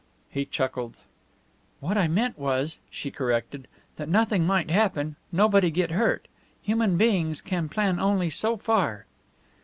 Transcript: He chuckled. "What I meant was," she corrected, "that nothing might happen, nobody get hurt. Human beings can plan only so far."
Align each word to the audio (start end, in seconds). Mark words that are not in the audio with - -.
He 0.31 0.45
chuckled. 0.45 0.97
"What 1.79 1.95
I 1.95 2.07
meant 2.07 2.35
was," 2.39 2.79
she 2.89 3.11
corrected, 3.11 3.67
"that 3.97 4.09
nothing 4.09 4.47
might 4.47 4.71
happen, 4.71 5.15
nobody 5.31 5.69
get 5.69 5.91
hurt. 5.91 6.27
Human 6.63 6.97
beings 6.97 7.39
can 7.39 7.69
plan 7.69 7.99
only 7.99 8.31
so 8.31 8.57
far." 8.57 9.05